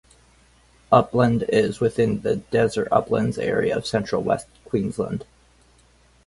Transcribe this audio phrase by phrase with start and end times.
[0.91, 5.25] Upland is within the Desert Uplands area of Central West Queensland.